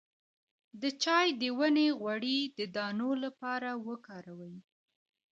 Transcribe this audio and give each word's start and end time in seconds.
د 0.81 0.83
چای 1.03 1.27
د 1.41 1.43
ونې 1.57 1.87
غوړي 1.99 2.39
د 2.57 2.59
دانو 2.75 3.09
لپاره 3.23 3.69
وکاروئ 3.87 4.55